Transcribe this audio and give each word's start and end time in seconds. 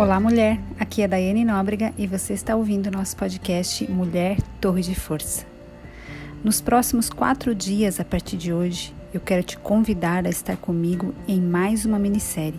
Olá, 0.00 0.18
mulher. 0.18 0.58
Aqui 0.78 1.02
é 1.02 1.06
Daiane 1.06 1.44
Nóbrega 1.44 1.92
e 1.98 2.06
você 2.06 2.32
está 2.32 2.56
ouvindo 2.56 2.90
nosso 2.90 3.14
podcast 3.14 3.86
Mulher 3.90 4.40
Torre 4.58 4.80
de 4.80 4.94
Força. 4.94 5.44
Nos 6.42 6.58
próximos 6.58 7.10
quatro 7.10 7.54
dias, 7.54 8.00
a 8.00 8.04
partir 8.04 8.38
de 8.38 8.50
hoje, 8.50 8.94
eu 9.12 9.20
quero 9.20 9.42
te 9.42 9.58
convidar 9.58 10.24
a 10.24 10.30
estar 10.30 10.56
comigo 10.56 11.14
em 11.28 11.38
mais 11.38 11.84
uma 11.84 11.98
minissérie. 11.98 12.58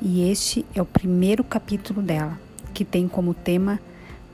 E 0.00 0.30
este 0.30 0.64
é 0.74 0.80
o 0.80 0.86
primeiro 0.86 1.44
capítulo 1.44 2.00
dela, 2.00 2.40
que 2.72 2.82
tem 2.82 3.08
como 3.08 3.34
tema 3.34 3.78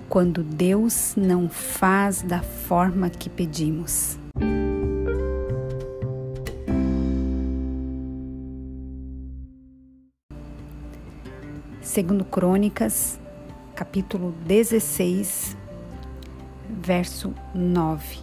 Quando 0.09 0.45
Deus 0.45 1.15
não 1.17 1.49
faz 1.49 2.23
da 2.23 2.43
forma 2.43 3.11
que 3.11 3.29
pedimos. 3.29 4.20
Segundo 11.91 12.25
Crônicas, 12.25 13.19
capítulo 13.75 14.33
16, 14.47 15.57
verso 16.69 17.35
9. 17.53 18.19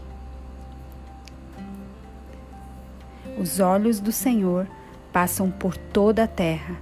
Os 3.38 3.60
olhos 3.60 4.00
do 4.00 4.14
Senhor 4.14 4.70
passam 5.12 5.52
por 5.52 5.76
toda 5.76 6.24
a 6.24 6.28
terra 6.28 6.78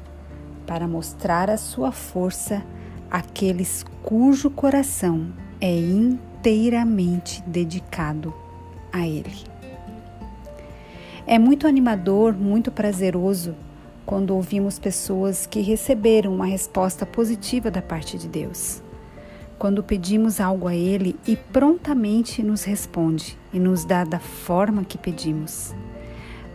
para 0.67 0.87
mostrar 0.87 1.49
a 1.49 1.57
sua 1.57 1.91
força 1.91 2.63
àqueles 3.09 3.83
cujo 4.03 4.51
coração 4.51 5.33
é 5.59 5.75
inteiramente 5.75 7.41
dedicado 7.47 8.31
a 8.93 9.07
Ele. 9.07 9.43
É 11.25 11.39
muito 11.39 11.65
animador, 11.65 12.35
muito 12.35 12.71
prazeroso 12.71 13.55
quando 14.05 14.35
ouvimos 14.35 14.77
pessoas 14.77 15.47
que 15.47 15.61
receberam 15.61 16.35
uma 16.35 16.45
resposta 16.45 17.05
positiva 17.05 17.71
da 17.71 17.81
parte 17.81 18.17
de 18.17 18.27
Deus. 18.27 18.81
Quando 19.57 19.83
pedimos 19.83 20.39
algo 20.39 20.67
a 20.67 20.75
Ele 20.75 21.15
e 21.25 21.35
prontamente 21.35 22.43
nos 22.43 22.63
responde 22.63 23.37
e 23.51 23.59
nos 23.59 23.83
dá 23.83 24.03
da 24.03 24.19
forma 24.19 24.83
que 24.83 24.97
pedimos. 24.97 25.73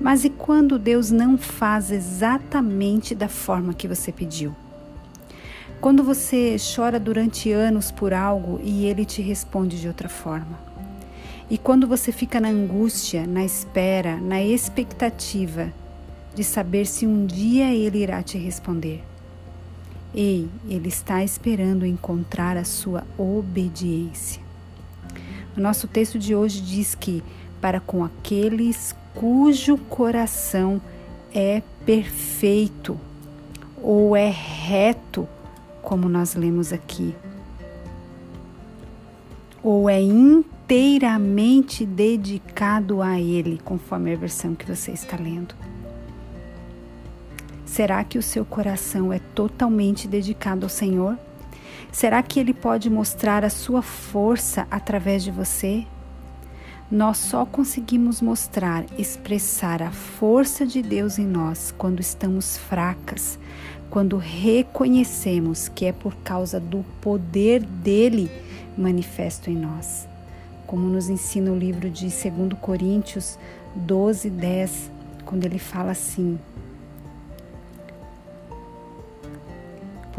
Mas 0.01 0.25
e 0.25 0.31
quando 0.31 0.79
Deus 0.79 1.11
não 1.11 1.37
faz 1.37 1.91
exatamente 1.91 3.15
da 3.15 3.29
forma 3.29 3.75
que 3.75 3.89
você 3.89 4.13
pediu? 4.13 4.55
Quando 5.81 6.05
você 6.05 6.57
chora 6.75 7.01
durante 7.01 7.51
anos 7.51 7.91
por 7.91 8.13
algo 8.13 8.61
e 8.63 8.85
Ele 8.87 9.05
te 9.05 9.23
responde 9.23 9.81
de 9.81 9.89
outra 9.89 10.09
forma? 10.09 10.59
E 11.51 11.59
quando 11.59 11.87
você 11.87 12.13
fica 12.13 12.39
na 12.39 12.49
angústia, 12.49 13.27
na 13.27 13.45
espera, 13.45 14.19
na 14.19 14.41
expectativa 14.41 15.73
de 16.41 16.45
saber 16.45 16.87
se 16.87 17.07
um 17.07 17.27
dia 17.27 17.71
ele 17.75 17.99
irá 17.99 18.23
te 18.23 18.39
responder. 18.39 19.05
Ei, 20.15 20.49
ele 20.67 20.89
está 20.89 21.23
esperando 21.23 21.85
encontrar 21.85 22.57
a 22.57 22.65
sua 22.65 23.07
obediência. 23.19 24.41
O 25.55 25.61
nosso 25.61 25.87
texto 25.87 26.19
de 26.19 26.35
hoje 26.35 26.63
diz 26.63 26.95
que 26.95 27.23
para 27.61 27.79
com 27.79 28.03
aqueles 28.03 28.97
cujo 29.15 29.77
coração 29.77 30.81
é 31.35 31.63
perfeito 31.85 32.99
ou 33.83 34.17
é 34.17 34.31
reto, 34.31 35.29
como 35.83 36.09
nós 36.09 36.35
lemos 36.35 36.73
aqui, 36.73 37.15
ou 39.63 39.91
é 39.91 40.01
inteiramente 40.01 41.85
dedicado 41.85 43.03
a 43.03 43.21
Ele, 43.21 43.61
conforme 43.63 44.15
a 44.15 44.17
versão 44.17 44.55
que 44.55 44.65
você 44.65 44.93
está 44.93 45.19
lendo. 45.19 45.55
Será 47.81 48.05
que 48.05 48.19
o 48.19 48.23
seu 48.23 48.45
coração 48.45 49.11
é 49.11 49.19
totalmente 49.35 50.07
dedicado 50.07 50.67
ao 50.67 50.69
Senhor? 50.69 51.17
Será 51.91 52.23
que 52.23 52.39
Ele 52.39 52.53
pode 52.53 52.91
mostrar 52.91 53.43
a 53.43 53.49
sua 53.49 53.81
força 53.81 54.67
através 54.71 55.25
de 55.25 55.31
você? 55.31 55.87
Nós 56.91 57.17
só 57.17 57.47
conseguimos 57.47 58.21
mostrar, 58.21 58.85
expressar 58.99 59.81
a 59.81 59.91
força 59.91 60.67
de 60.67 60.83
Deus 60.83 61.19
em 61.19 61.27
nós 61.27 61.73
quando 61.79 62.01
estamos 62.01 62.59
fracas, 62.59 63.39
quando 63.89 64.19
reconhecemos 64.19 65.71
que 65.71 65.87
é 65.87 65.93
por 65.93 66.15
causa 66.17 66.61
do 66.61 66.85
poder 67.01 67.63
dele 67.63 68.31
manifesto 68.77 69.49
em 69.49 69.57
nós. 69.57 70.07
Como 70.67 70.87
nos 70.87 71.09
ensina 71.09 71.51
o 71.51 71.59
livro 71.59 71.89
de 71.89 72.09
2 72.11 72.61
Coríntios 72.61 73.39
12, 73.75 74.29
10, 74.29 74.91
quando 75.25 75.47
ele 75.47 75.59
fala 75.59 75.93
assim: 75.93 76.39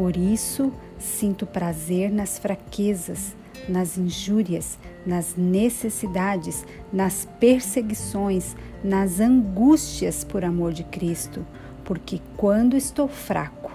Por 0.01 0.17
isso, 0.17 0.73
sinto 0.97 1.45
prazer 1.45 2.11
nas 2.11 2.39
fraquezas, 2.39 3.35
nas 3.69 3.99
injúrias, 3.99 4.79
nas 5.05 5.35
necessidades, 5.35 6.65
nas 6.91 7.29
perseguições, 7.39 8.55
nas 8.83 9.19
angústias 9.19 10.23
por 10.23 10.43
amor 10.43 10.73
de 10.73 10.83
Cristo, 10.83 11.45
porque 11.85 12.19
quando 12.35 12.75
estou 12.75 13.07
fraco, 13.07 13.71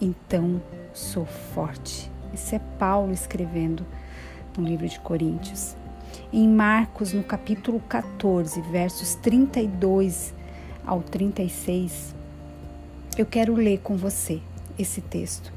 então 0.00 0.60
sou 0.92 1.24
forte. 1.24 2.10
Isso 2.34 2.56
é 2.56 2.60
Paulo 2.76 3.12
escrevendo 3.12 3.86
no 4.56 4.66
livro 4.66 4.88
de 4.88 4.98
Coríntios. 4.98 5.76
Em 6.32 6.48
Marcos, 6.48 7.12
no 7.12 7.22
capítulo 7.22 7.78
14, 7.88 8.60
versos 8.62 9.14
32 9.14 10.34
ao 10.84 11.00
36, 11.02 12.16
eu 13.16 13.24
quero 13.24 13.54
ler 13.54 13.78
com 13.78 13.96
você 13.96 14.40
esse 14.76 15.00
texto 15.00 15.56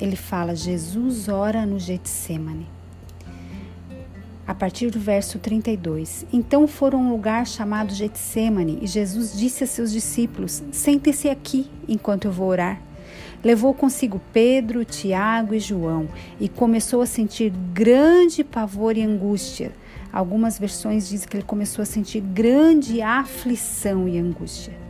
ele 0.00 0.16
fala: 0.16 0.56
Jesus 0.56 1.28
ora 1.28 1.66
no 1.66 1.78
Getsemane. 1.78 2.66
A 4.46 4.54
partir 4.54 4.90
do 4.90 4.98
verso 4.98 5.38
32. 5.38 6.26
Então 6.32 6.66
foram 6.66 6.98
a 6.98 7.02
um 7.02 7.10
lugar 7.10 7.46
chamado 7.46 7.94
Getsemane 7.94 8.78
e 8.82 8.86
Jesus 8.86 9.38
disse 9.38 9.62
a 9.62 9.66
seus 9.66 9.92
discípulos: 9.92 10.62
Sentem-se 10.72 11.28
aqui 11.28 11.70
enquanto 11.86 12.24
eu 12.24 12.32
vou 12.32 12.48
orar. 12.48 12.80
Levou 13.44 13.72
consigo 13.72 14.20
Pedro, 14.32 14.84
Tiago 14.84 15.54
e 15.54 15.60
João 15.60 16.08
e 16.38 16.48
começou 16.48 17.00
a 17.00 17.06
sentir 17.06 17.52
grande 17.72 18.42
pavor 18.42 18.96
e 18.96 19.02
angústia. 19.02 19.72
Algumas 20.12 20.58
versões 20.58 21.08
dizem 21.08 21.28
que 21.28 21.36
ele 21.36 21.44
começou 21.44 21.82
a 21.82 21.86
sentir 21.86 22.20
grande 22.20 23.00
aflição 23.00 24.08
e 24.08 24.18
angústia. 24.18 24.89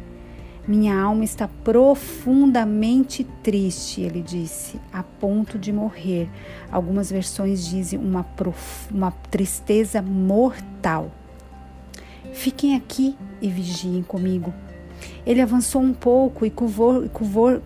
Minha 0.71 0.97
alma 0.97 1.25
está 1.25 1.49
profundamente 1.49 3.25
triste, 3.43 4.03
ele 4.03 4.23
disse, 4.23 4.81
a 4.93 5.03
ponto 5.03 5.59
de 5.59 5.73
morrer. 5.73 6.31
Algumas 6.71 7.11
versões 7.11 7.67
dizem 7.67 7.99
uma, 7.99 8.25
uma 8.89 9.11
tristeza 9.11 10.01
mortal. 10.01 11.11
Fiquem 12.33 12.77
aqui 12.77 13.17
e 13.43 13.49
vigiem 13.49 14.01
comigo. 14.05 14.55
Ele 15.27 15.41
avançou 15.41 15.83
um 15.83 15.93
pouco 15.93 16.47
e 16.47 16.53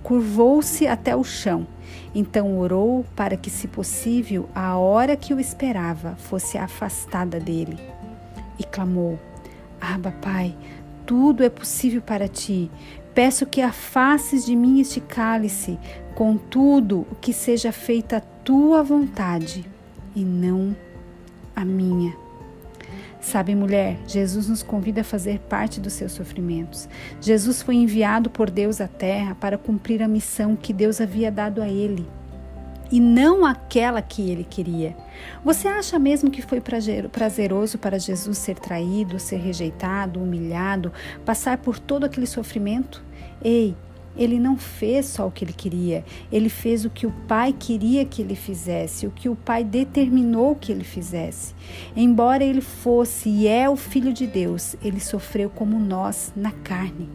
curvou-se 0.03 0.87
até 0.87 1.15
o 1.15 1.23
chão. 1.23 1.67
Então 2.15 2.59
orou 2.59 3.05
para 3.15 3.37
que, 3.37 3.51
se 3.51 3.69
possível, 3.69 4.49
a 4.55 4.79
hora 4.79 5.15
que 5.15 5.35
o 5.35 5.39
esperava 5.39 6.17
fosse 6.17 6.57
afastada 6.57 7.39
dele. 7.39 7.79
E 8.59 8.65
clamou: 8.65 9.19
Abba, 9.79 10.11
Pai, 10.23 10.57
tudo 11.07 11.45
é 11.45 11.49
possível 11.49 12.03
para 12.03 12.29
ti. 12.29 12.71
Peço 13.15 13.47
que 13.47 13.61
afastes 13.61 14.45
de 14.45 14.57
mim 14.57 14.81
este 14.81 15.01
cálice, 15.01 15.79
contudo, 16.15 17.07
que 17.21 17.33
seja 17.33 17.71
feita 17.71 18.17
a 18.17 18.21
tua 18.21 18.83
vontade 18.83 19.65
e 20.15 20.25
não 20.25 20.75
a 21.55 21.65
minha. 21.65 22.15
Sabe, 23.21 23.55
mulher, 23.55 23.99
Jesus 24.07 24.49
nos 24.49 24.63
convida 24.63 25.01
a 25.01 25.05
fazer 25.05 25.39
parte 25.41 25.81
dos 25.81 25.95
seus 25.95 26.13
sofrimentos. 26.13 26.89
Jesus 27.21 27.63
foi 27.63 27.77
enviado 27.77 28.29
por 28.29 28.51
Deus 28.51 28.81
à 28.81 28.89
terra 28.89 29.35
para 29.35 29.57
cumprir 29.57 30.03
a 30.03 30.09
missão 30.09 30.55
que 30.57 30.73
Deus 30.73 31.01
havia 31.01 31.31
dado 31.31 31.63
a 31.63 31.69
ele 31.69 32.07
e 32.91 33.01
não 33.01 33.45
aquela 33.45 34.03
que 34.03 34.31
ele 34.31 34.45
queria. 34.45 34.97
Você 35.45 35.69
acha 35.69 35.99
mesmo 35.99 36.31
que 36.31 36.43
foi 36.43 36.61
prazeroso 36.61 37.79
para 37.79 37.99
Jesus 37.99 38.39
ser 38.39 38.59
traído, 38.59 39.19
ser 39.19 39.37
rejeitado, 39.37 40.21
humilhado, 40.21 40.93
passar 41.25 41.59
por 41.59 41.79
todo 41.79 42.05
aquele 42.05 42.27
sofrimento? 42.27 43.03
Ei, 43.43 43.75
ele 44.17 44.39
não 44.39 44.57
fez 44.57 45.07
só 45.07 45.27
o 45.27 45.31
que 45.31 45.45
ele 45.45 45.53
queria, 45.53 46.05
ele 46.31 46.49
fez 46.49 46.85
o 46.85 46.91
que 46.91 47.07
o 47.07 47.13
Pai 47.27 47.53
queria 47.53 48.05
que 48.05 48.23
ele 48.23 48.37
fizesse, 48.37 49.07
o 49.07 49.11
que 49.11 49.29
o 49.29 49.35
Pai 49.35 49.65
determinou 49.65 50.55
que 50.55 50.71
ele 50.71 50.85
fizesse. 50.85 51.55
Embora 51.97 52.45
ele 52.45 52.61
fosse 52.61 53.29
e 53.29 53.49
é 53.49 53.69
o 53.69 53.77
Filho 53.77 54.13
de 54.13 54.27
Deus, 54.27 54.77
ele 54.83 55.01
sofreu 55.01 55.51
como 55.51 55.79
nós 55.81 56.33
na 56.37 56.53
carne. 56.53 57.09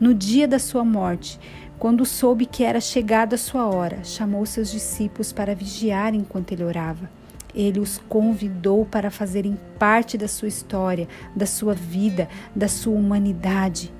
No 0.00 0.12
dia 0.12 0.48
da 0.48 0.58
sua 0.58 0.84
morte, 0.84 1.38
quando 1.80 2.04
soube 2.04 2.44
que 2.44 2.62
era 2.62 2.78
chegada 2.78 3.36
a 3.36 3.38
sua 3.38 3.66
hora, 3.66 4.04
chamou 4.04 4.44
seus 4.44 4.70
discípulos 4.70 5.32
para 5.32 5.54
vigiar 5.54 6.14
enquanto 6.14 6.52
ele 6.52 6.62
orava. 6.62 7.10
Ele 7.54 7.80
os 7.80 7.96
convidou 7.96 8.84
para 8.84 9.10
fazerem 9.10 9.58
parte 9.78 10.18
da 10.18 10.28
sua 10.28 10.46
história, 10.46 11.08
da 11.34 11.46
sua 11.46 11.72
vida, 11.72 12.28
da 12.54 12.68
sua 12.68 12.94
humanidade. 12.94 13.90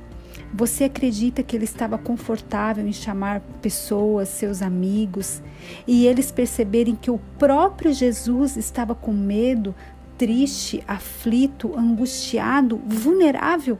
Você 0.52 0.84
acredita 0.84 1.42
que 1.42 1.56
ele 1.56 1.64
estava 1.64 1.96
confortável 1.96 2.86
em 2.86 2.92
chamar 2.92 3.40
pessoas, 3.62 4.28
seus 4.28 4.60
amigos, 4.60 5.40
e 5.86 6.06
eles 6.06 6.30
perceberem 6.30 6.94
que 6.94 7.10
o 7.10 7.18
próprio 7.38 7.94
Jesus 7.94 8.58
estava 8.58 8.94
com 8.94 9.10
medo, 9.10 9.74
triste, 10.18 10.84
aflito, 10.86 11.72
angustiado, 11.74 12.78
vulnerável? 12.84 13.78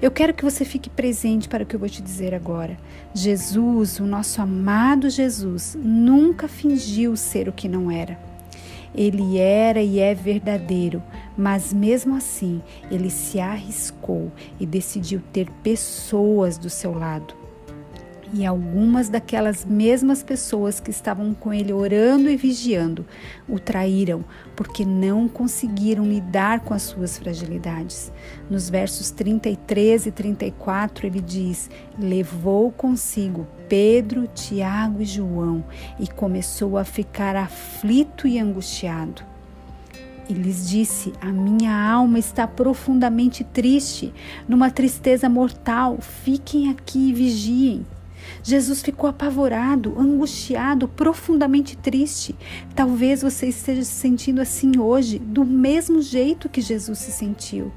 Eu 0.00 0.12
quero 0.12 0.32
que 0.32 0.44
você 0.44 0.64
fique 0.64 0.88
presente 0.88 1.48
para 1.48 1.64
o 1.64 1.66
que 1.66 1.74
eu 1.74 1.80
vou 1.80 1.88
te 1.88 2.00
dizer 2.00 2.32
agora. 2.32 2.76
Jesus, 3.12 3.98
o 3.98 4.04
nosso 4.04 4.40
amado 4.40 5.10
Jesus, 5.10 5.76
nunca 5.76 6.46
fingiu 6.46 7.16
ser 7.16 7.48
o 7.48 7.52
que 7.52 7.68
não 7.68 7.90
era. 7.90 8.16
Ele 8.94 9.38
era 9.38 9.82
e 9.82 9.98
é 9.98 10.14
verdadeiro, 10.14 11.02
mas 11.36 11.72
mesmo 11.72 12.14
assim 12.14 12.62
ele 12.90 13.10
se 13.10 13.40
arriscou 13.40 14.30
e 14.60 14.64
decidiu 14.64 15.20
ter 15.32 15.50
pessoas 15.64 16.56
do 16.56 16.70
seu 16.70 16.96
lado. 16.96 17.34
E 18.32 18.44
algumas 18.44 19.08
daquelas 19.08 19.64
mesmas 19.64 20.22
pessoas 20.22 20.78
que 20.80 20.90
estavam 20.90 21.32
com 21.32 21.52
ele 21.52 21.72
orando 21.72 22.28
e 22.28 22.36
vigiando 22.36 23.06
o 23.48 23.58
traíram, 23.58 24.22
porque 24.54 24.84
não 24.84 25.26
conseguiram 25.26 26.04
lidar 26.04 26.60
com 26.60 26.74
as 26.74 26.82
suas 26.82 27.16
fragilidades. 27.16 28.12
Nos 28.50 28.68
versos 28.68 29.10
33 29.10 30.06
e 30.06 30.10
34, 30.10 31.06
ele 31.06 31.22
diz: 31.22 31.70
Levou 31.98 32.70
consigo 32.70 33.46
Pedro, 33.66 34.26
Tiago 34.26 35.00
e 35.00 35.06
João 35.06 35.64
e 35.98 36.06
começou 36.06 36.76
a 36.76 36.84
ficar 36.84 37.34
aflito 37.34 38.28
e 38.28 38.38
angustiado. 38.38 39.22
E 40.28 40.34
lhes 40.34 40.68
disse: 40.68 41.14
A 41.22 41.32
minha 41.32 41.74
alma 41.74 42.18
está 42.18 42.46
profundamente 42.46 43.42
triste, 43.42 44.12
numa 44.46 44.70
tristeza 44.70 45.30
mortal. 45.30 45.96
Fiquem 46.00 46.68
aqui 46.68 47.08
e 47.08 47.14
vigiem. 47.14 47.86
Jesus 48.42 48.82
ficou 48.82 49.08
apavorado, 49.08 49.94
angustiado, 49.98 50.88
profundamente 50.88 51.76
triste. 51.76 52.34
Talvez 52.74 53.22
você 53.22 53.48
esteja 53.48 53.84
se 53.84 53.92
sentindo 53.92 54.40
assim 54.40 54.78
hoje, 54.78 55.18
do 55.18 55.44
mesmo 55.44 56.00
jeito 56.00 56.48
que 56.48 56.60
Jesus 56.60 56.98
se 56.98 57.12
sentiu. 57.12 57.72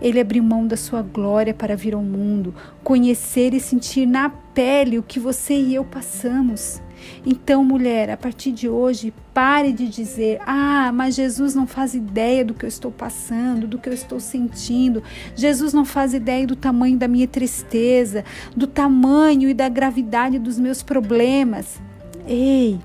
Ele 0.00 0.20
abriu 0.20 0.42
mão 0.42 0.66
da 0.66 0.76
sua 0.76 1.02
glória 1.02 1.52
para 1.52 1.76
vir 1.76 1.94
ao 1.94 2.02
mundo, 2.02 2.54
conhecer 2.82 3.54
e 3.54 3.60
sentir 3.60 4.06
na 4.06 4.30
pele 4.30 4.98
o 4.98 5.02
que 5.02 5.20
você 5.20 5.54
e 5.54 5.74
eu 5.74 5.84
passamos. 5.84 6.80
Então, 7.24 7.64
mulher, 7.64 8.10
a 8.10 8.16
partir 8.16 8.52
de 8.52 8.68
hoje, 8.68 9.12
pare 9.32 9.72
de 9.72 9.88
dizer: 9.88 10.40
Ah, 10.46 10.90
mas 10.92 11.14
Jesus 11.14 11.54
não 11.54 11.66
faz 11.66 11.94
ideia 11.94 12.44
do 12.44 12.54
que 12.54 12.64
eu 12.64 12.68
estou 12.68 12.90
passando, 12.90 13.66
do 13.66 13.78
que 13.78 13.88
eu 13.88 13.92
estou 13.92 14.20
sentindo. 14.20 15.02
Jesus 15.34 15.72
não 15.72 15.84
faz 15.84 16.14
ideia 16.14 16.46
do 16.46 16.56
tamanho 16.56 16.96
da 16.96 17.08
minha 17.08 17.26
tristeza, 17.26 18.24
do 18.56 18.66
tamanho 18.66 19.48
e 19.48 19.54
da 19.54 19.68
gravidade 19.68 20.38
dos 20.38 20.58
meus 20.58 20.82
problemas. 20.82 21.80
Ei, 22.26 22.78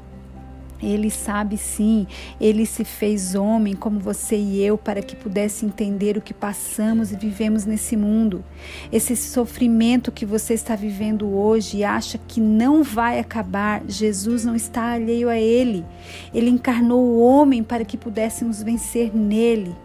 ele 0.88 1.10
sabe 1.10 1.58
sim, 1.58 2.08
ele 2.40 2.66
se 2.66 2.84
fez 2.84 3.36
homem 3.36 3.76
como 3.76 4.00
você 4.00 4.36
e 4.38 4.64
eu 4.64 4.78
para 4.78 5.02
que 5.02 5.16
pudesse 5.16 5.66
entender 5.66 6.18
o 6.18 6.22
que 6.22 6.34
passamos 6.34 7.12
e 7.12 7.16
vivemos 7.16 7.66
nesse 7.66 7.98
mundo. 7.98 8.44
Esse 8.92 9.16
sofrimento 9.16 10.12
que 10.12 10.26
você 10.26 10.54
está 10.54 10.76
vivendo 10.76 11.28
hoje 11.36 11.78
e 11.78 11.84
acha 11.84 12.18
que 12.18 12.40
não 12.40 12.84
vai 12.84 13.20
acabar, 13.20 13.84
Jesus 13.88 14.46
não 14.46 14.56
está 14.56 14.94
alheio 14.94 15.30
a 15.30 15.38
ele. 15.38 15.86
Ele 16.34 16.50
encarnou 16.50 17.02
o 17.04 17.20
homem 17.20 17.64
para 17.64 17.86
que 17.86 17.98
pudéssemos 17.98 18.62
vencer 18.62 19.16
nele. 19.16 19.76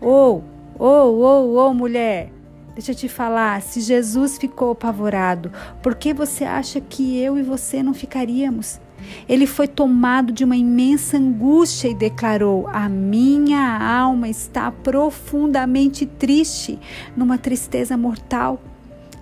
Ou, 0.00 0.44
ou, 0.78 1.18
ou, 1.18 1.54
ou, 1.54 1.74
mulher, 1.74 2.30
Deixa 2.74 2.90
eu 2.90 2.96
te 2.96 3.08
falar, 3.08 3.62
se 3.62 3.80
Jesus 3.80 4.36
ficou 4.36 4.72
apavorado, 4.72 5.52
por 5.80 5.94
que 5.94 6.12
você 6.12 6.42
acha 6.42 6.80
que 6.80 7.16
eu 7.16 7.38
e 7.38 7.42
você 7.42 7.84
não 7.84 7.94
ficaríamos? 7.94 8.80
Ele 9.28 9.46
foi 9.46 9.66
tomado 9.66 10.32
de 10.32 10.44
uma 10.44 10.56
imensa 10.56 11.16
angústia 11.16 11.88
e 11.88 11.94
declarou: 11.94 12.68
A 12.68 12.88
minha 12.88 13.78
alma 13.78 14.28
está 14.28 14.70
profundamente 14.70 16.06
triste, 16.06 16.78
numa 17.16 17.38
tristeza 17.38 17.96
mortal. 17.96 18.60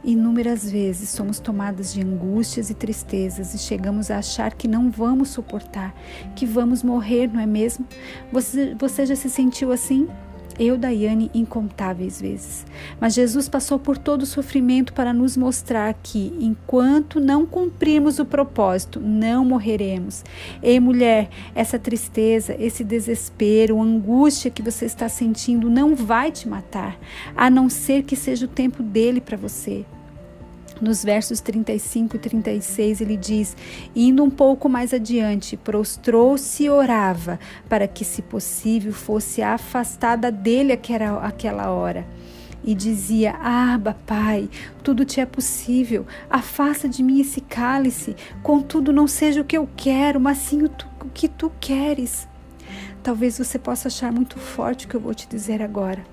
Inúmeras 0.05 0.69
vezes 0.69 1.11
somos 1.11 1.39
tomadas 1.39 1.95
de 1.95 2.03
angústias 2.03 2.71
e 2.71 2.75
tristezas 2.75 3.55
e 3.55 3.59
chegamos 3.59 4.11
a 4.11 4.19
achar 4.19 4.53
que 4.53 4.67
não 4.67 4.91
vamos 4.91 5.29
suportar, 5.29 5.95
que 6.35 6.45
vamos 6.45 6.83
morrer, 6.83 7.29
não 7.29 7.39
é 7.39 7.47
mesmo? 7.47 7.87
Você, 8.33 8.75
você 8.75 9.07
já 9.07 9.15
se 9.15 9.31
sentiu 9.31 9.71
assim? 9.71 10.09
Eu, 10.59 10.77
Daiane, 10.77 11.31
incontáveis 11.35 12.21
vezes. 12.21 12.67
Mas 13.01 13.15
Jesus 13.15 13.49
passou 13.49 13.79
por 13.79 13.97
todo 13.99 14.23
o 14.23 14.27
sofrimento 14.27 14.93
para 14.93 15.13
nos 15.13 15.37
mostrar 15.37 15.95
que, 16.03 16.33
enquanto 16.41 17.21
não 17.21 17.47
cumprirmos 17.47 18.19
o 18.19 18.25
propósito, 18.25 19.01
não 19.01 19.45
morreremos. 19.45 20.25
Ei, 20.63 20.79
mulher, 20.79 21.29
essa 21.55 21.79
tristeza, 21.79 22.57
esse 22.59 22.85
desespero, 22.85 23.81
angústia 23.81 24.51
que 24.51 24.63
você 24.63 24.85
está 24.85 25.09
sentindo 25.09 25.71
não 25.71 25.95
vai 25.95 26.31
te 26.31 26.49
matar, 26.49 26.99
a 27.37 27.49
não 27.49 27.69
ser 27.69 28.03
que 28.03 28.17
seja 28.17 28.47
o 28.47 28.49
tempo 28.49 28.83
dele 28.83 29.21
para 29.21 29.37
você. 29.37 29.85
Nos 30.83 31.05
versos 31.05 31.39
35 31.39 32.17
e 32.17 32.19
36, 32.19 33.01
ele 33.01 33.17
diz: 33.17 33.57
Indo 33.95 34.25
um 34.25 34.29
pouco 34.29 34.69
mais 34.69 34.93
adiante, 34.93 35.57
prostrou-se 35.57 36.65
e 36.65 36.69
orava, 36.69 37.39
para 37.69 37.87
que, 37.87 38.05
se 38.05 38.21
possível, 38.21 38.93
fosse 38.93 39.43
afastada 39.43 40.33
dele 40.33 40.73
aquela 40.73 41.71
hora. 41.71 42.05
E 42.65 42.75
dizia: 42.75 43.37
Aba, 43.41 43.97
Pai, 44.05 44.51
tudo 44.83 45.05
te 45.05 45.21
é 45.21 45.25
possível, 45.25 46.05
afasta 46.29 46.89
de 46.89 47.01
mim 47.01 47.21
esse 47.21 47.41
cálice, 47.41 48.17
contudo, 48.43 48.93
não 48.93 49.07
seja 49.07 49.41
o 49.41 49.45
que 49.45 49.57
eu 49.57 49.69
quero, 49.77 50.19
mas 50.19 50.39
sim 50.39 50.65
o, 50.65 50.69
tu, 50.69 50.89
o 51.01 51.09
que 51.11 51.29
tu 51.29 51.53
queres. 51.61 52.27
Talvez 53.03 53.37
você 53.37 53.59
possa 53.59 53.89
achar 53.89 54.13
muito 54.13 54.39
forte 54.39 54.87
o 54.87 54.89
que 54.89 54.95
eu 54.95 55.01
vou 55.01 55.13
te 55.13 55.27
dizer 55.27 55.61
agora, 55.61 56.05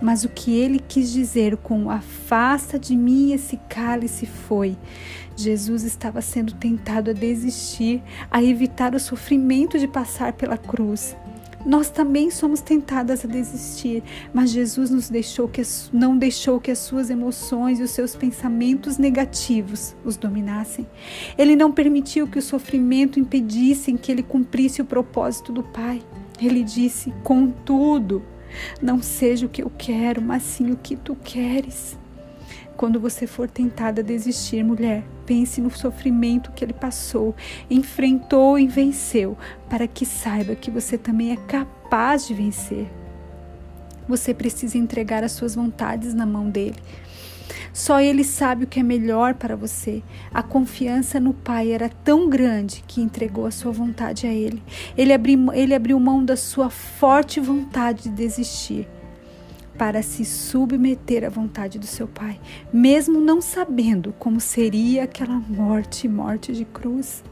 mas 0.00 0.24
o 0.24 0.30
que 0.30 0.54
ele 0.54 0.78
quis 0.78 1.12
dizer 1.12 1.58
com 1.58 1.90
afasta 1.90 2.78
de 2.78 2.96
mim 2.96 3.32
esse 3.32 3.58
cálice 3.68 4.24
foi: 4.24 4.76
Jesus 5.36 5.84
estava 5.84 6.22
sendo 6.22 6.54
tentado 6.54 7.10
a 7.10 7.12
desistir, 7.12 8.02
a 8.30 8.42
evitar 8.42 8.94
o 8.94 9.00
sofrimento 9.00 9.78
de 9.78 9.86
passar 9.86 10.32
pela 10.32 10.56
cruz. 10.56 11.14
Nós 11.66 11.90
também 11.90 12.30
somos 12.30 12.62
tentadas 12.62 13.24
a 13.24 13.28
desistir, 13.28 14.02
mas 14.32 14.50
Jesus 14.50 14.90
nos 14.90 15.10
deixou 15.10 15.48
que 15.48 15.60
não 15.92 16.16
deixou 16.16 16.58
que 16.58 16.70
as 16.70 16.78
suas 16.78 17.10
emoções 17.10 17.78
e 17.78 17.82
os 17.82 17.90
seus 17.90 18.16
pensamentos 18.16 18.96
negativos 18.96 19.94
os 20.02 20.16
dominassem. 20.16 20.86
Ele 21.36 21.56
não 21.56 21.70
permitiu 21.70 22.26
que 22.26 22.38
o 22.38 22.42
sofrimento 22.42 23.20
impedissem 23.20 23.96
que 23.98 24.10
ele 24.10 24.22
cumprisse 24.22 24.80
o 24.80 24.84
propósito 24.84 25.52
do 25.52 25.62
Pai. 25.62 26.00
Ele 26.46 26.62
disse: 26.62 27.12
Contudo, 27.22 28.22
não 28.80 29.02
seja 29.02 29.46
o 29.46 29.48
que 29.48 29.62
eu 29.62 29.70
quero, 29.76 30.22
mas 30.22 30.42
sim 30.42 30.70
o 30.70 30.76
que 30.76 30.96
tu 30.96 31.16
queres. 31.16 31.98
Quando 32.76 33.00
você 33.00 33.26
for 33.26 33.50
tentada 33.50 34.02
a 34.02 34.04
desistir, 34.04 34.62
mulher, 34.62 35.02
pense 35.26 35.60
no 35.60 35.68
sofrimento 35.68 36.52
que 36.52 36.64
ele 36.64 36.72
passou, 36.72 37.34
enfrentou 37.68 38.56
e 38.56 38.68
venceu, 38.68 39.36
para 39.68 39.88
que 39.88 40.06
saiba 40.06 40.54
que 40.54 40.70
você 40.70 40.96
também 40.96 41.32
é 41.32 41.36
capaz 41.36 42.26
de 42.28 42.34
vencer. 42.34 42.88
Você 44.06 44.32
precisa 44.32 44.78
entregar 44.78 45.24
as 45.24 45.32
suas 45.32 45.56
vontades 45.56 46.14
na 46.14 46.24
mão 46.24 46.48
dele. 46.48 46.76
Só 47.72 48.00
Ele 48.00 48.24
sabe 48.24 48.64
o 48.64 48.66
que 48.66 48.80
é 48.80 48.82
melhor 48.82 49.34
para 49.34 49.56
você. 49.56 50.02
A 50.32 50.42
confiança 50.42 51.18
no 51.20 51.32
Pai 51.32 51.72
era 51.72 51.88
tão 51.88 52.28
grande 52.28 52.84
que 52.86 53.00
entregou 53.00 53.46
a 53.46 53.50
sua 53.50 53.72
vontade 53.72 54.26
a 54.26 54.32
Ele. 54.32 54.62
Ele 54.96 55.12
abriu, 55.12 55.52
ele 55.52 55.74
abriu 55.74 55.98
mão 55.98 56.24
da 56.24 56.36
sua 56.36 56.70
forte 56.70 57.40
vontade 57.40 58.04
de 58.04 58.10
desistir 58.10 58.88
para 59.78 60.02
se 60.02 60.24
submeter 60.24 61.24
à 61.24 61.28
vontade 61.28 61.78
do 61.78 61.86
seu 61.86 62.08
Pai, 62.08 62.40
mesmo 62.72 63.20
não 63.20 63.40
sabendo 63.40 64.12
como 64.18 64.40
seria 64.40 65.04
aquela 65.04 65.38
morte 65.48 66.08
morte 66.08 66.52
de 66.52 66.64
cruz. 66.64 67.22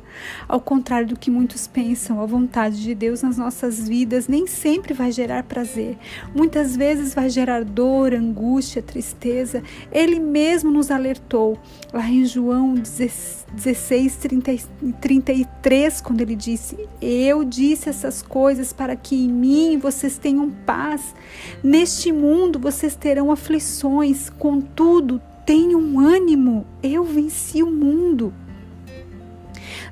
Ao 0.48 0.60
contrário 0.60 1.08
do 1.08 1.18
que 1.18 1.30
muitos 1.30 1.66
pensam, 1.66 2.20
a 2.20 2.26
vontade 2.26 2.82
de 2.82 2.94
Deus 2.94 3.22
nas 3.22 3.36
nossas 3.36 3.88
vidas 3.88 4.28
nem 4.28 4.46
sempre 4.46 4.94
vai 4.94 5.10
gerar 5.10 5.42
prazer. 5.42 5.96
Muitas 6.34 6.76
vezes 6.76 7.14
vai 7.14 7.28
gerar 7.28 7.64
dor, 7.64 8.14
angústia, 8.14 8.82
tristeza. 8.82 9.62
Ele 9.90 10.18
mesmo 10.18 10.70
nos 10.70 10.90
alertou 10.90 11.58
lá 11.92 12.08
em 12.08 12.24
João 12.24 12.74
16, 12.74 14.16
30, 14.16 14.52
33, 15.00 16.00
quando 16.00 16.20
ele 16.20 16.36
disse: 16.36 16.76
Eu 17.00 17.44
disse 17.44 17.88
essas 17.88 18.22
coisas 18.22 18.72
para 18.72 18.96
que 18.96 19.16
em 19.16 19.28
mim 19.28 19.78
vocês 19.78 20.18
tenham 20.18 20.50
paz. 20.50 21.14
Neste 21.62 22.12
mundo 22.12 22.58
vocês 22.58 22.94
terão 22.94 23.30
aflições, 23.30 24.30
contudo, 24.30 25.20
tenham 25.44 25.98
ânimo. 25.98 26.66
Eu 26.82 27.04
venci 27.04 27.62
o 27.62 27.70
mundo. 27.70 28.34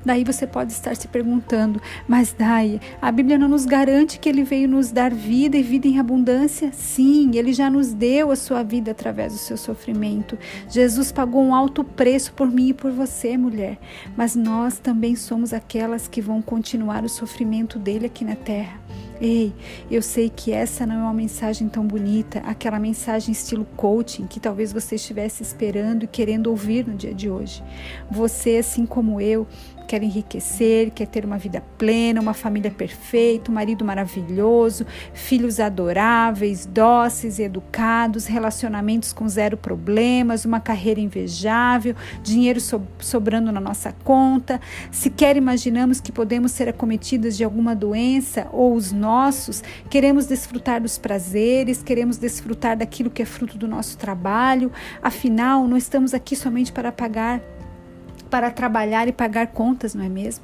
Daí 0.05 0.23
você 0.23 0.45
pode 0.45 0.71
estar 0.71 0.95
se 0.95 1.07
perguntando, 1.07 1.81
mas 2.07 2.31
Dai, 2.31 2.79
a 3.01 3.11
Bíblia 3.11 3.39
não 3.39 3.47
nos 3.47 3.65
garante 3.65 4.19
que 4.19 4.29
ele 4.29 4.43
veio 4.43 4.69
nos 4.69 4.91
dar 4.91 5.11
vida 5.11 5.57
e 5.57 5.63
vida 5.63 5.87
em 5.87 5.99
abundância? 5.99 6.71
Sim, 6.71 7.31
ele 7.33 7.53
já 7.53 7.69
nos 7.69 7.91
deu 7.91 8.29
a 8.29 8.35
sua 8.35 8.61
vida 8.61 8.91
através 8.91 9.33
do 9.33 9.39
seu 9.39 9.57
sofrimento. 9.57 10.37
Jesus 10.69 11.11
pagou 11.11 11.43
um 11.43 11.55
alto 11.55 11.83
preço 11.83 12.33
por 12.33 12.51
mim 12.51 12.69
e 12.69 12.73
por 12.73 12.91
você, 12.91 13.35
mulher. 13.35 13.79
Mas 14.15 14.35
nós 14.35 14.77
também 14.77 15.15
somos 15.15 15.53
aquelas 15.53 16.07
que 16.07 16.21
vão 16.21 16.41
continuar 16.41 17.03
o 17.03 17.09
sofrimento 17.09 17.79
dele 17.79 18.05
aqui 18.05 18.23
na 18.23 18.35
terra. 18.35 18.79
Ei, 19.19 19.53
eu 19.89 20.01
sei 20.01 20.29
que 20.29 20.51
essa 20.51 20.85
não 20.85 20.95
é 20.95 21.03
uma 21.03 21.13
mensagem 21.13 21.69
tão 21.69 21.87
bonita, 21.87 22.39
aquela 22.39 22.77
mensagem 22.77 23.31
estilo 23.31 23.65
coaching 23.77 24.27
que 24.27 24.41
talvez 24.41 24.73
você 24.73 24.95
estivesse 24.95 25.41
esperando 25.41 26.03
e 26.03 26.07
querendo 26.07 26.47
ouvir 26.47 26.85
no 26.85 26.95
dia 26.95 27.13
de 27.13 27.29
hoje. 27.29 27.63
Você, 28.11 28.57
assim 28.57 28.85
como 28.85 29.21
eu, 29.21 29.47
quer 29.85 30.03
enriquecer, 30.03 30.91
quer 30.91 31.07
ter 31.07 31.23
uma 31.23 31.37
vida 31.37 31.63
plena, 31.77 32.19
uma 32.19 32.33
família 32.33 32.71
perfeita, 32.71 33.51
um 33.51 33.53
marido 33.53 33.85
maravilhoso, 33.85 34.85
filhos 35.13 35.59
adoráveis, 35.59 36.65
dóceis 36.65 37.39
e 37.39 37.43
educados, 37.43 38.25
relacionamentos 38.25 39.13
com 39.13 39.27
zero 39.27 39.55
problemas, 39.55 40.45
uma 40.45 40.59
carreira 40.59 40.99
invejável, 40.99 41.95
dinheiro 42.21 42.59
sobrando 42.99 43.51
na 43.51 43.61
nossa 43.61 43.93
conta. 44.03 44.59
Sequer 44.91 45.37
imaginamos 45.37 46.01
que 46.01 46.11
podemos 46.11 46.51
ser 46.51 46.69
acometidas 46.69 47.37
de 47.37 47.43
alguma 47.43 47.75
doença 47.75 48.47
ou 48.51 48.75
os 48.75 48.91
nossos, 48.91 49.63
queremos 49.89 50.25
desfrutar 50.25 50.81
dos 50.81 50.97
prazeres, 50.97 51.83
queremos 51.83 52.17
desfrutar 52.17 52.77
daquilo 52.77 53.09
que 53.09 53.21
é 53.21 53.25
fruto 53.25 53.57
do 53.57 53.67
nosso 53.67 53.97
trabalho. 53.97 54.71
Afinal, 55.01 55.67
não 55.67 55.77
estamos 55.77 56.13
aqui 56.13 56.35
somente 56.35 56.71
para 56.71 56.91
pagar 56.91 57.41
para 58.29 58.51
trabalhar 58.51 59.07
e 59.07 59.11
pagar 59.11 59.47
contas, 59.47 59.95
não 59.95 60.03
é 60.03 60.09
mesmo? 60.09 60.43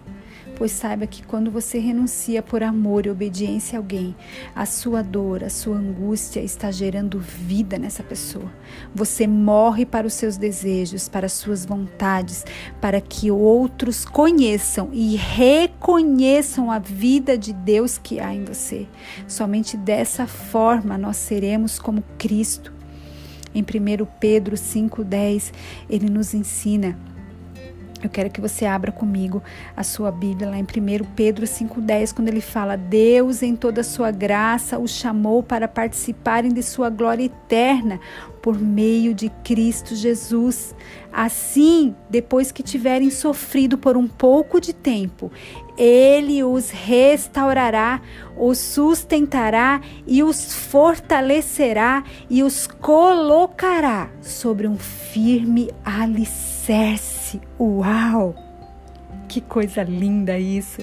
Pois 0.62 0.72
saiba 0.72 1.08
que 1.08 1.24
quando 1.24 1.50
você 1.50 1.80
renuncia 1.80 2.44
por 2.44 2.62
amor 2.62 3.06
e 3.06 3.10
obediência 3.10 3.78
a 3.78 3.82
alguém, 3.82 4.16
a 4.56 4.66
sua 4.66 5.02
dor, 5.02 5.44
a 5.44 5.50
sua 5.50 5.76
angústia 5.76 6.40
está 6.40 6.70
gerando 6.70 7.20
vida 7.20 7.80
nessa 7.80 8.04
pessoa. 8.04 8.52
Você 8.94 9.26
morre 9.26 9.88
para 9.88 10.06
os 10.06 10.14
seus 10.14 10.38
desejos, 10.38 11.10
para 11.10 11.26
as 11.26 11.34
suas 11.34 11.66
vontades, 11.66 12.46
para 12.80 13.02
que 13.02 13.32
outros 13.32 14.06
conheçam 14.06 14.90
e 14.94 15.16
reconheçam 15.16 16.70
a 16.70 16.78
vida 16.78 17.36
de 17.36 17.54
Deus 17.54 17.98
que 17.98 18.20
há 18.20 18.32
em 18.32 18.46
você. 18.46 18.88
Somente 19.28 19.76
dessa 19.76 20.28
forma 20.28 20.96
nós 20.96 21.18
seremos 21.18 21.80
como 21.80 22.04
Cristo. 22.20 22.72
Em 23.54 23.64
1 23.64 24.06
Pedro 24.20 24.56
5,10, 24.56 25.52
ele 25.90 26.10
nos 26.10 26.34
ensina 26.34 26.96
eu 28.06 28.10
quero 28.10 28.30
que 28.30 28.42
você 28.42 28.66
abra 28.66 28.92
comigo 28.92 29.42
a 29.76 29.84
sua 29.84 30.12
Bíblia 30.12 30.50
lá 30.50 30.58
em 30.58 30.64
1 30.64 31.06
Pedro 31.16 31.46
5,10, 31.46 32.14
quando 32.14 32.28
ele 32.28 32.42
fala: 32.42 32.76
Deus, 32.76 33.42
em 33.44 33.56
toda 33.56 33.82
a 33.82 33.84
sua 33.84 34.12
graça, 34.12 34.80
os 34.80 34.92
chamou 34.92 35.44
para 35.44 35.68
participarem 35.68 36.52
de 36.52 36.64
sua 36.64 36.90
glória 36.90 37.26
eterna 37.26 38.00
por 38.42 38.60
meio 38.60 39.14
de 39.14 39.30
Cristo 39.44 39.96
Jesus. 39.96 40.76
Assim, 41.14 41.96
depois 42.10 42.52
que 42.52 42.64
tiverem 42.64 43.10
sofrido 43.10 43.78
por 43.78 43.98
um 43.98 44.08
pouco 44.08 44.60
de 44.60 44.74
tempo, 44.74 45.32
ele 45.78 46.44
os 46.44 46.70
restaurará, 46.70 48.02
os 48.38 48.58
sustentará 48.58 49.82
e 50.08 50.24
os 50.24 50.54
fortalecerá 50.54 52.04
e 52.30 52.42
os 52.42 52.66
colocará 52.66 54.10
sobre 54.22 54.68
um 54.68 54.78
firme 54.78 55.70
alicerce 55.84 57.21
Uau! 57.60 58.36
Que 59.28 59.40
coisa 59.40 59.84
linda 59.84 60.38
isso! 60.38 60.82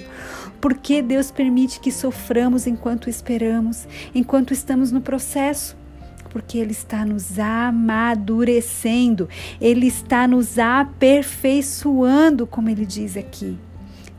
Porque 0.61 1.02
Deus 1.02 1.31
permite 1.31 1.81
que 1.81 1.93
soframos 1.93 2.67
enquanto 2.67 3.11
esperamos, 3.11 3.87
enquanto 4.14 4.52
estamos 4.52 4.90
no 4.90 5.00
processo? 5.00 5.76
Porque 6.31 6.59
Ele 6.59 6.73
está 6.73 7.05
nos 7.05 7.38
amadurecendo, 7.38 9.28
Ele 9.61 9.87
está 9.87 10.26
nos 10.28 10.59
aperfeiçoando, 10.59 12.47
como 12.47 12.69
Ele 12.69 12.85
diz 12.85 13.17
aqui. 13.17 13.59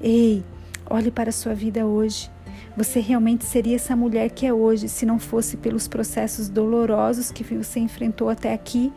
Ei, 0.02 0.44
olhe 0.90 1.12
para 1.12 1.30
a 1.30 1.34
sua 1.34 1.54
vida 1.54 1.86
hoje. 1.86 2.30
Você 2.78 3.00
realmente 3.00 3.46
seria 3.46 3.76
essa 3.76 3.96
mulher 3.96 4.30
que 4.30 4.46
é 4.46 4.54
hoje 4.54 4.88
se 4.88 5.06
não 5.06 5.20
fosse 5.20 5.58
pelos 5.58 5.88
processos 5.88 6.48
dolorosos 6.48 7.32
que 7.32 7.44
você 7.44 7.80
enfrentou 7.80 8.30
até 8.30 8.54
aqui? 8.54 8.92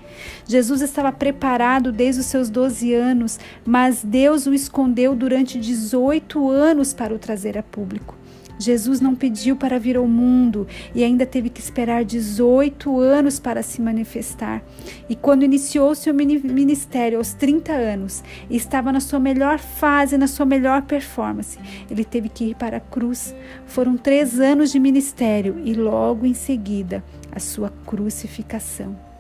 Jesus 0.47 0.83
estava 0.83 1.11
preparado 1.11 1.91
desde 1.91 2.21
os 2.21 2.27
seus 2.27 2.49
12 2.49 2.95
anos, 2.95 3.39
mas 3.65 4.05
Deus 4.05 4.47
o 4.47 4.55
escondeu 4.55 5.15
durante 5.17 5.59
18 5.59 6.49
anos 6.51 6.93
para 6.95 7.15
o 7.15 7.19
trazer 7.19 7.59
a 7.59 7.63
público. 7.63 8.22
Jesus 8.63 9.01
não 9.01 9.15
pediu 9.15 9.57
para 9.57 9.79
vir 9.79 9.97
ao 9.97 10.07
mundo 10.07 10.67
e 10.95 11.03
ainda 11.03 11.27
teve 11.27 11.51
que 11.51 11.61
esperar 11.61 12.05
18 12.05 12.99
anos 13.01 13.39
para 13.39 13.63
se 13.63 13.81
manifestar. 13.81 14.63
E 15.09 15.17
quando 15.17 15.43
iniciou 15.43 15.95
seu 15.95 16.15
ministério 16.15 17.19
aos 17.19 17.35
30 17.35 17.73
anos, 17.73 18.23
e 18.49 18.57
estava 18.57 18.93
na 18.93 19.01
sua 19.01 19.19
melhor 19.19 19.59
fase, 19.59 20.17
na 20.17 20.27
sua 20.27 20.47
melhor 20.47 20.83
performance, 20.83 21.59
ele 21.91 22.05
teve 22.05 22.29
que 22.29 22.51
ir 22.51 22.55
para 22.55 22.77
a 22.77 22.81
cruz. 22.81 23.35
Foram 23.67 23.97
três 23.97 24.39
anos 24.41 24.71
de 24.71 24.79
ministério 24.79 25.61
e 25.65 25.75
logo 25.75 26.25
em 26.27 26.35
seguida 26.35 27.03
a 27.31 27.41
sua 27.41 27.71
crucificação. 27.85 29.12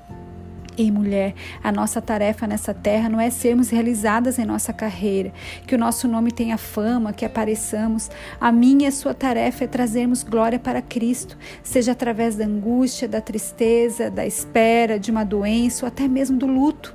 Ei, 0.76 0.91
mulher, 0.91 1.35
a 1.62 1.71
nossa 1.71 2.00
tarefa 2.00 2.47
nessa 2.47 2.73
terra 2.73 3.07
não 3.07 3.21
é 3.21 3.29
sermos 3.29 3.69
realizadas 3.69 4.38
em 4.38 4.47
nossa 4.47 4.73
carreira, 4.73 5.31
que 5.67 5.75
o 5.75 5.79
nosso 5.79 6.09
nome 6.09 6.33
tenha 6.33 6.57
fama, 6.57 7.12
que 7.12 7.26
apareçamos. 7.26 8.11
A 8.41 8.50
minha 8.50 8.85
e 8.85 8.88
a 8.88 8.93
sua 8.93 9.12
tarefa 9.12 9.64
é 9.64 9.67
trazermos 9.67 10.23
glória 10.23 10.59
para 10.59 10.81
Cristo, 10.81 11.37
seja 11.62 11.93
através 11.93 12.37
da 12.37 12.47
angústia, 12.47 13.07
da 13.07 13.21
tristeza, 13.21 14.11
da 14.11 14.26
espera, 14.26 14.99
de 14.99 15.11
uma 15.11 15.25
doença 15.25 15.85
ou 15.85 15.88
até 15.88 16.09
mesmo 16.09 16.38
do 16.38 16.47
luto. 16.47 16.95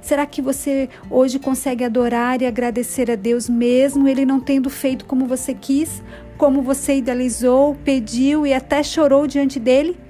Será 0.00 0.24
que 0.24 0.40
você 0.40 0.88
hoje 1.10 1.40
consegue 1.40 1.82
adorar 1.82 2.40
e 2.40 2.46
agradecer 2.46 3.10
a 3.10 3.16
Deus 3.16 3.48
mesmo 3.48 4.06
ele 4.06 4.24
não 4.24 4.38
tendo 4.38 4.70
feito 4.70 5.04
como 5.04 5.26
você 5.26 5.52
quis, 5.52 6.00
como 6.38 6.62
você 6.62 6.98
idealizou, 6.98 7.74
pediu 7.84 8.46
e 8.46 8.54
até 8.54 8.84
chorou 8.84 9.26
diante 9.26 9.58
dele? 9.58 10.05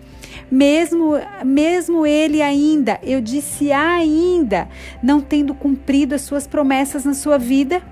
Mesmo, 0.50 1.12
mesmo 1.44 2.06
ele 2.06 2.40
ainda, 2.42 2.98
eu 3.02 3.20
disse 3.20 3.72
ainda, 3.72 4.68
não 5.02 5.20
tendo 5.20 5.54
cumprido 5.54 6.14
as 6.14 6.22
suas 6.22 6.46
promessas 6.46 7.04
na 7.04 7.14
sua 7.14 7.38
vida, 7.38 7.82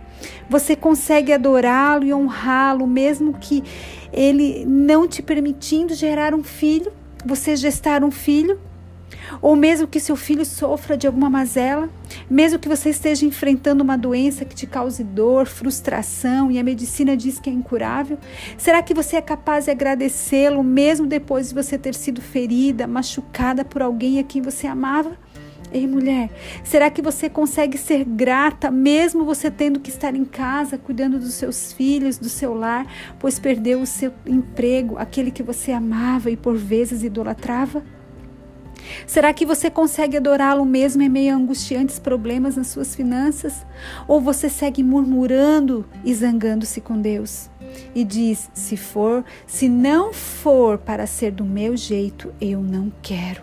você 0.49 0.77
consegue 0.77 1.33
adorá-lo 1.33 2.05
e 2.05 2.15
honrá-lo, 2.15 2.87
mesmo 2.87 3.35
que 3.35 3.63
ele 4.13 4.65
não 4.67 5.09
te 5.09 5.23
permitindo 5.23 5.95
gerar 5.95 6.35
um 6.35 6.45
filho, 6.45 6.93
você 7.25 7.57
gestar 7.57 8.05
um 8.05 8.11
filho? 8.11 8.59
Ou 9.41 9.57
mesmo 9.57 9.87
que 9.87 10.01
seu 10.01 10.17
filho 10.17 10.45
sofra 10.45 10.97
de 10.97 11.07
alguma 11.07 11.31
mazela, 11.31 11.89
mesmo 12.29 12.59
que 12.59 12.69
você 12.69 12.91
esteja 12.91 13.27
enfrentando 13.27 13.83
uma 13.83 13.97
doença 13.97 14.45
que 14.45 14.55
te 14.55 14.67
cause 14.67 15.03
dor, 15.03 15.47
frustração 15.47 16.51
e 16.51 16.59
a 16.59 16.63
medicina 16.63 17.17
diz 17.17 17.39
que 17.39 17.51
é 17.51 17.53
incurável, 17.53 18.19
será 18.57 18.83
que 18.83 18.95
você 18.95 19.17
é 19.17 19.23
capaz 19.23 19.67
de 19.67 19.71
agradecê-lo 19.71 20.63
mesmo 20.63 21.07
depois 21.07 21.49
de 21.49 21.55
você 21.55 21.79
ter 21.79 21.95
sido 21.95 22.21
ferida, 22.21 22.87
machucada 22.87 23.65
por 23.65 23.83
alguém 23.83 24.19
a 24.19 24.25
quem 24.25 24.43
você 24.43 24.67
amava? 24.67 25.17
Ei, 25.75 25.89
mulher, 25.89 26.31
será 26.63 26.89
que 26.89 27.03
você 27.03 27.29
consegue 27.29 27.77
ser 27.77 28.05
grata 28.05 28.71
mesmo 28.71 29.25
você 29.25 29.51
tendo 29.51 29.81
que 29.81 29.91
estar 29.91 30.15
em 30.15 30.25
casa 30.25 30.79
cuidando 30.79 31.19
dos 31.19 31.35
seus 31.35 31.73
filhos, 31.73 32.17
do 32.17 32.29
seu 32.29 32.55
lar, 32.55 32.87
pois 33.19 33.41
perdeu 33.41 33.81
o 33.81 33.87
seu 33.87 34.13
emprego, 34.25 34.97
aquele 34.97 35.33
que 35.33 35.43
você 35.43 35.73
amava 35.73 36.31
e 36.31 36.37
por 36.37 36.57
vezes 36.57 37.03
idolatrava? 37.03 37.83
Será 39.07 39.33
que 39.33 39.47
você 39.47 39.71
consegue 39.71 40.17
adorá-lo 40.17 40.65
mesmo 40.65 41.03
em 41.03 41.09
meio 41.09 41.35
a 41.35 41.37
angustiantes 41.37 41.99
problemas 41.99 42.57
nas 42.57 42.69
suas 42.69 42.95
finanças? 42.95 43.65
Ou 44.07 44.21
você 44.21 44.49
segue 44.49 44.83
murmurando 44.83 45.87
e 46.05 46.15
zangando-se 46.15 46.81
com 46.81 47.01
Deus? 47.01 47.51
E 47.95 48.05
diz: 48.05 48.51
se 48.55 48.77
for, 48.77 49.25
se 49.47 49.69
não 49.69 50.13
for 50.13 50.79
para 50.79 51.07
ser 51.07 51.33
do 51.33 51.45
meu 51.45 51.77
jeito, 51.77 52.33
eu 52.41 52.61
não 52.61 52.93
quero. 53.03 53.43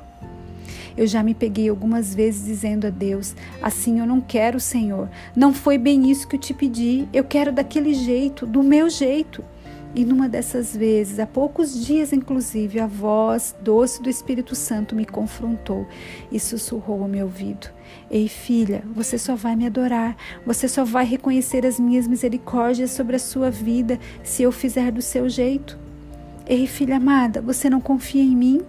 Eu 0.98 1.07
já 1.07 1.24
me 1.24 1.33
peguei 1.33 1.69
algumas 1.69 2.13
vezes 2.13 2.45
dizendo 2.45 2.88
a 2.88 2.89
Deus: 2.89 3.36
assim 3.62 4.00
eu 4.00 4.05
não 4.05 4.21
quero, 4.21 4.60
Senhor. 4.60 5.10
Não 5.36 5.53
foi 5.53 5.77
bem 5.77 6.10
isso 6.12 6.27
que 6.27 6.36
eu 6.36 6.39
te 6.39 6.53
pedi. 6.53 7.07
Eu 7.13 7.24
quero 7.24 7.51
daquele 7.51 7.93
jeito, 7.93 8.45
do 8.45 8.62
meu 8.62 8.89
jeito. 8.89 9.43
E 9.93 10.05
numa 10.05 10.29
dessas 10.29 10.75
vezes, 10.75 11.19
há 11.19 11.27
poucos 11.27 11.86
dias 11.86 12.13
inclusive, 12.13 12.79
a 12.79 12.88
voz 12.88 13.53
doce 13.62 14.01
do 14.01 14.10
Espírito 14.10 14.55
Santo 14.55 14.95
me 14.95 15.05
confrontou 15.05 15.86
e 16.31 16.39
sussurrou 16.39 17.01
ao 17.01 17.10
meu 17.10 17.25
ouvido: 17.25 17.67
Ei, 18.10 18.29
filha, 18.29 18.83
você 18.95 19.17
só 19.17 19.36
vai 19.36 19.55
me 19.55 19.65
adorar, 19.65 20.15
você 20.45 20.69
só 20.69 20.86
vai 20.86 21.05
reconhecer 21.05 21.65
as 21.65 21.77
minhas 21.77 22.07
misericórdias 22.07 22.91
sobre 22.91 23.17
a 23.17 23.19
sua 23.19 23.51
vida 23.51 24.00
se 24.24 24.43
eu 24.43 24.51
fizer 24.51 24.91
do 24.91 25.01
seu 25.01 25.27
jeito. 25.27 25.77
Ei, 26.48 26.65
filha 26.67 26.95
amada, 26.95 27.41
você 27.41 27.69
não 27.69 27.81
confia 27.81 28.24
em 28.24 28.36
mim? 28.36 28.62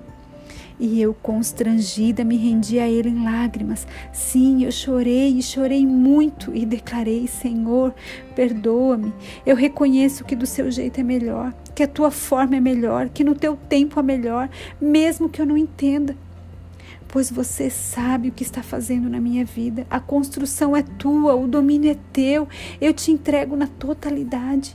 E 0.85 1.01
eu, 1.01 1.15
constrangida, 1.15 2.25
me 2.25 2.37
rendi 2.37 2.81
a 2.81 2.89
Ele 2.89 3.09
em 3.09 3.23
lágrimas. 3.23 3.87
Sim, 4.12 4.65
eu 4.65 4.73
chorei 4.73 5.29
e 5.29 5.41
chorei 5.41 5.87
muito 5.87 6.53
e 6.53 6.67
declarei: 6.67 7.29
Senhor, 7.29 7.95
perdoa-me. 8.35 9.15
Eu 9.47 9.55
reconheço 9.55 10.25
que 10.25 10.35
do 10.35 10.45
seu 10.45 10.73
jeito 10.73 10.99
é 10.99 11.05
melhor, 11.05 11.55
que 11.73 11.85
a 11.85 11.87
tua 11.87 12.11
forma 12.11 12.57
é 12.57 12.61
melhor, 12.61 13.11
que 13.11 13.23
no 13.23 13.37
teu 13.37 13.55
tempo 13.55 14.01
é 14.01 14.03
melhor, 14.03 14.51
mesmo 14.81 15.29
que 15.29 15.41
eu 15.41 15.47
não 15.47 15.57
entenda 15.57 16.17
pois 17.07 17.31
você 17.31 17.69
sabe 17.69 18.31
o 18.31 18.33
que 18.33 18.43
está 18.43 18.62
fazendo 18.62 19.07
na 19.07 19.21
minha 19.21 19.45
vida. 19.45 19.87
A 19.91 20.01
construção 20.01 20.75
é 20.75 20.83
tua, 20.83 21.35
o 21.35 21.47
domínio 21.47 21.91
é 21.91 21.97
teu. 22.11 22.49
Eu 22.81 22.95
te 22.95 23.12
entrego 23.12 23.55
na 23.55 23.67
totalidade. 23.67 24.75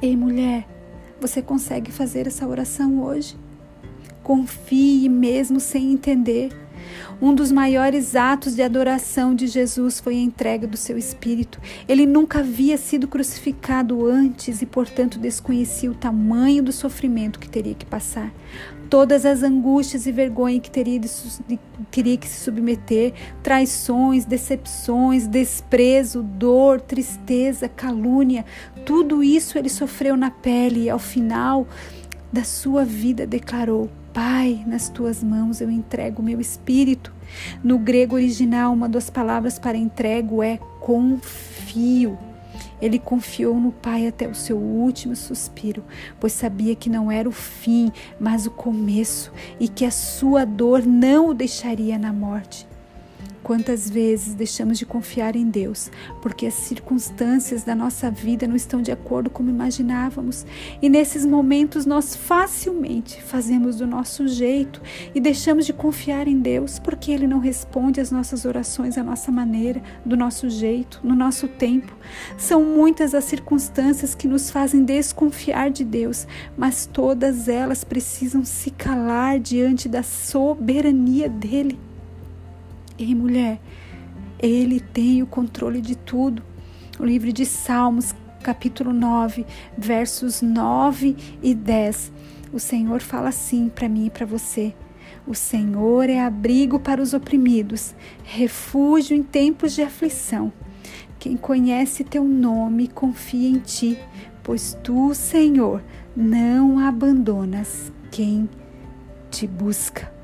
Ei, 0.00 0.16
mulher, 0.16 0.66
você 1.20 1.42
consegue 1.42 1.92
fazer 1.92 2.26
essa 2.26 2.48
oração 2.48 3.02
hoje? 3.02 3.36
Confie 4.26 5.08
mesmo 5.08 5.60
sem 5.60 5.92
entender. 5.92 6.50
Um 7.22 7.32
dos 7.32 7.52
maiores 7.52 8.16
atos 8.16 8.56
de 8.56 8.62
adoração 8.62 9.36
de 9.36 9.46
Jesus 9.46 10.00
foi 10.00 10.16
a 10.16 10.20
entrega 10.20 10.66
do 10.66 10.76
seu 10.76 10.98
espírito. 10.98 11.60
Ele 11.86 12.04
nunca 12.04 12.40
havia 12.40 12.76
sido 12.76 13.06
crucificado 13.06 14.04
antes 14.04 14.62
e, 14.62 14.66
portanto, 14.66 15.16
desconhecia 15.16 15.88
o 15.88 15.94
tamanho 15.94 16.60
do 16.60 16.72
sofrimento 16.72 17.38
que 17.38 17.48
teria 17.48 17.72
que 17.72 17.86
passar. 17.86 18.34
Todas 18.90 19.24
as 19.24 19.44
angústias 19.44 20.08
e 20.08 20.10
vergonha 20.10 20.58
que 20.58 20.72
teria, 20.72 20.98
de, 20.98 21.08
teria 21.92 22.16
que 22.16 22.28
se 22.28 22.40
submeter, 22.40 23.12
traições, 23.44 24.24
decepções, 24.24 25.28
desprezo, 25.28 26.24
dor, 26.24 26.80
tristeza, 26.80 27.68
calúnia, 27.68 28.44
tudo 28.84 29.22
isso 29.22 29.56
ele 29.56 29.68
sofreu 29.68 30.16
na 30.16 30.32
pele 30.32 30.86
e 30.86 30.90
ao 30.90 30.98
final 30.98 31.64
da 32.32 32.42
sua 32.42 32.84
vida 32.84 33.24
declarou: 33.24 33.88
Pai, 34.16 34.64
nas 34.66 34.88
tuas 34.88 35.22
mãos 35.22 35.60
eu 35.60 35.70
entrego 35.70 36.22
o 36.22 36.24
meu 36.24 36.40
espírito. 36.40 37.12
No 37.62 37.78
grego 37.78 38.14
original, 38.14 38.72
uma 38.72 38.88
das 38.88 39.10
palavras 39.10 39.58
para 39.58 39.76
entrego 39.76 40.42
é 40.42 40.56
confio. 40.80 42.18
Ele 42.80 42.98
confiou 42.98 43.60
no 43.60 43.72
Pai 43.72 44.06
até 44.06 44.26
o 44.26 44.34
seu 44.34 44.56
último 44.56 45.14
suspiro, 45.14 45.84
pois 46.18 46.32
sabia 46.32 46.74
que 46.74 46.88
não 46.88 47.12
era 47.12 47.28
o 47.28 47.32
fim, 47.32 47.92
mas 48.18 48.46
o 48.46 48.50
começo, 48.50 49.30
e 49.60 49.68
que 49.68 49.84
a 49.84 49.90
sua 49.90 50.46
dor 50.46 50.86
não 50.86 51.28
o 51.28 51.34
deixaria 51.34 51.98
na 51.98 52.10
morte. 52.10 52.66
Quantas 53.46 53.88
vezes 53.88 54.34
deixamos 54.34 54.76
de 54.76 54.84
confiar 54.84 55.36
em 55.36 55.48
Deus 55.48 55.88
porque 56.20 56.46
as 56.46 56.54
circunstâncias 56.54 57.62
da 57.62 57.76
nossa 57.76 58.10
vida 58.10 58.44
não 58.44 58.56
estão 58.56 58.82
de 58.82 58.90
acordo 58.90 59.30
como 59.30 59.48
imaginávamos, 59.48 60.44
e 60.82 60.88
nesses 60.88 61.24
momentos 61.24 61.86
nós 61.86 62.16
facilmente 62.16 63.22
fazemos 63.22 63.76
do 63.76 63.86
nosso 63.86 64.26
jeito 64.26 64.82
e 65.14 65.20
deixamos 65.20 65.64
de 65.64 65.72
confiar 65.72 66.26
em 66.26 66.40
Deus 66.40 66.80
porque 66.80 67.12
Ele 67.12 67.28
não 67.28 67.38
responde 67.38 68.00
às 68.00 68.10
nossas 68.10 68.44
orações 68.44 68.98
à 68.98 69.04
nossa 69.04 69.30
maneira, 69.30 69.80
do 70.04 70.16
nosso 70.16 70.50
jeito, 70.50 71.00
no 71.04 71.14
nosso 71.14 71.46
tempo. 71.46 71.96
São 72.36 72.64
muitas 72.64 73.14
as 73.14 73.26
circunstâncias 73.26 74.12
que 74.12 74.26
nos 74.26 74.50
fazem 74.50 74.84
desconfiar 74.84 75.70
de 75.70 75.84
Deus, 75.84 76.26
mas 76.58 76.84
todas 76.84 77.46
elas 77.46 77.84
precisam 77.84 78.44
se 78.44 78.72
calar 78.72 79.38
diante 79.38 79.88
da 79.88 80.02
soberania 80.02 81.28
dEle. 81.28 81.78
Ei, 82.98 83.14
mulher, 83.14 83.60
Ele 84.38 84.80
tem 84.80 85.22
o 85.22 85.26
controle 85.26 85.82
de 85.82 85.94
tudo. 85.94 86.42
O 86.98 87.04
livro 87.04 87.30
de 87.30 87.44
Salmos, 87.44 88.14
capítulo 88.42 88.90
9, 88.90 89.44
versos 89.76 90.40
9 90.40 91.14
e 91.42 91.54
10. 91.54 92.10
O 92.54 92.58
Senhor 92.58 93.02
fala 93.02 93.28
assim 93.28 93.68
para 93.68 93.86
mim 93.86 94.06
e 94.06 94.10
para 94.10 94.24
você. 94.24 94.74
O 95.26 95.34
Senhor 95.34 96.08
é 96.08 96.20
abrigo 96.20 96.78
para 96.78 97.02
os 97.02 97.12
oprimidos, 97.12 97.94
refúgio 98.24 99.14
em 99.14 99.22
tempos 99.22 99.74
de 99.74 99.82
aflição. 99.82 100.50
Quem 101.18 101.36
conhece 101.36 102.02
teu 102.02 102.24
nome 102.24 102.88
confia 102.88 103.50
em 103.50 103.58
ti, 103.58 103.98
pois 104.42 104.78
tu, 104.82 105.12
Senhor, 105.14 105.82
não 106.16 106.78
abandonas 106.78 107.92
quem 108.10 108.48
te 109.30 109.46
busca. 109.46 110.15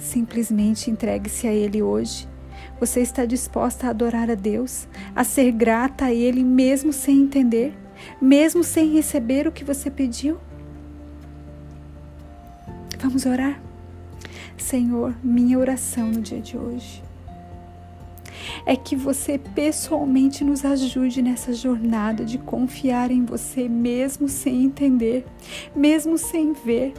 Simplesmente 0.00 0.90
entregue-se 0.90 1.46
a 1.46 1.52
Ele 1.52 1.82
hoje. 1.82 2.26
Você 2.80 3.00
está 3.00 3.26
disposta 3.26 3.86
a 3.86 3.90
adorar 3.90 4.30
a 4.30 4.34
Deus, 4.34 4.88
a 5.14 5.22
ser 5.22 5.52
grata 5.52 6.06
a 6.06 6.12
Ele 6.12 6.42
mesmo 6.42 6.92
sem 6.92 7.20
entender, 7.20 7.74
mesmo 8.20 8.64
sem 8.64 8.92
receber 8.92 9.46
o 9.46 9.52
que 9.52 9.62
você 9.62 9.90
pediu? 9.90 10.38
Vamos 12.98 13.26
orar? 13.26 13.60
Senhor, 14.56 15.14
minha 15.22 15.58
oração 15.58 16.08
no 16.08 16.20
dia 16.20 16.40
de 16.40 16.56
hoje 16.56 17.02
é 18.66 18.76
que 18.76 18.96
você 18.96 19.38
pessoalmente 19.38 20.44
nos 20.44 20.64
ajude 20.64 21.22
nessa 21.22 21.52
jornada 21.52 22.24
de 22.24 22.38
confiar 22.38 23.10
em 23.10 23.24
você 23.24 23.68
mesmo 23.68 24.28
sem 24.28 24.64
entender, 24.64 25.26
mesmo 25.74 26.16
sem 26.18 26.52
ver 26.52 26.94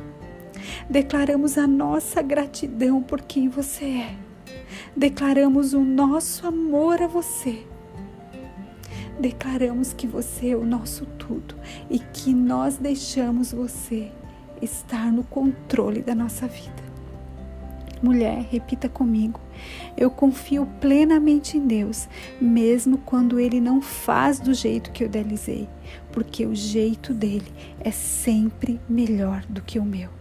Declaramos 0.90 1.58
a 1.58 1.68
nossa 1.68 2.22
gratidão 2.22 3.02
por 3.02 3.22
quem 3.22 3.50
você 3.50 3.86
é. 3.86 4.16
Declaramos 4.96 5.74
o 5.74 5.82
nosso 5.82 6.48
amor 6.48 7.02
a 7.02 7.08
você. 7.08 7.66
Declaramos 9.20 9.94
que 9.94 10.08
você 10.08 10.50
é 10.50 10.56
o 10.56 10.66
nosso 10.66 11.06
tudo 11.06 11.56
e 11.90 12.00
que 12.00 12.34
nós 12.34 12.78
deixamos 12.78 13.52
você 13.52 14.12
estar 14.62 15.12
no 15.12 15.24
controle 15.24 16.02
da 16.02 16.16
nossa 16.16 16.48
vida. 16.48 16.92
Mulher, 18.02 18.48
repita 18.50 18.90
comigo. 18.90 19.40
Eu 19.96 20.10
confio 20.10 20.66
plenamente 20.80 21.56
em 21.56 21.68
Deus, 21.68 22.10
mesmo 22.40 22.98
quando 22.98 23.40
Ele 23.40 23.62
não 23.62 23.80
faz 23.80 24.40
do 24.40 24.56
jeito 24.56 24.92
que 24.92 25.04
eu 25.04 25.08
idealizei, 25.08 25.70
porque 26.12 26.46
o 26.48 26.56
jeito 26.56 27.14
dele 27.14 27.52
é 27.80 27.92
sempre 27.92 28.80
melhor 28.90 29.44
do 29.48 29.62
que 29.62 29.78
o 29.78 29.86
meu. 29.86 30.21